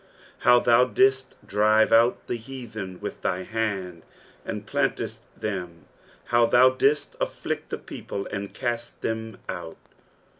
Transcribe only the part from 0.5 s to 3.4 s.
thou didst drive out the heathen with